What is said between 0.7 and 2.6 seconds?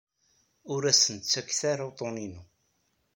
Ur asen-ttaket ara uḍḍun-inu.